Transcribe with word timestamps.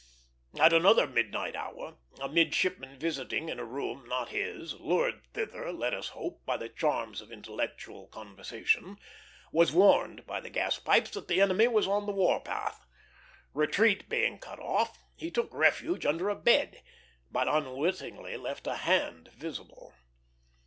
At 0.59 0.73
another 0.73 1.05
midnight 1.05 1.55
hour 1.55 1.97
a 2.19 2.27
midshipman 2.27 2.97
visiting 2.97 3.49
in 3.49 3.59
a 3.59 3.63
room 3.63 4.07
not 4.09 4.29
his, 4.29 4.73
lured 4.79 5.21
thither, 5.35 5.71
let 5.71 5.93
us 5.93 6.07
hope, 6.07 6.43
by 6.43 6.57
the 6.57 6.69
charms 6.69 7.21
of 7.21 7.31
intellectual 7.31 8.07
conversation, 8.07 8.97
was 9.51 9.71
warned 9.71 10.25
by 10.25 10.39
the 10.39 10.49
gas 10.49 10.79
pipes 10.79 11.11
that 11.11 11.27
the 11.27 11.39
enemy 11.39 11.67
was 11.67 11.87
on 11.87 12.07
the 12.07 12.13
war 12.13 12.39
path. 12.39 12.87
Retreat 13.53 14.09
being 14.09 14.39
cut 14.39 14.57
off, 14.59 14.97
he 15.15 15.29
took 15.29 15.53
refuge 15.53 16.03
under 16.03 16.29
a 16.29 16.35
bed, 16.35 16.81
but 17.29 17.47
unwittingly 17.47 18.37
left 18.37 18.65
a 18.65 18.77
hand 18.77 19.29
visible. 19.35 19.93